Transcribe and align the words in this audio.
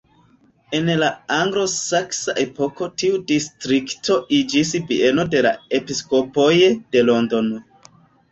En 0.75 0.87
la 1.01 1.09
anglo-saksa 1.33 2.33
epoko 2.43 2.87
tiu 3.01 3.19
distrikto 3.33 4.17
iĝis 4.39 4.73
bieno 4.93 5.27
de 5.35 5.43
la 5.49 5.53
episkopoj 5.81 6.49
de 6.97 7.05
Londono. 7.11 7.63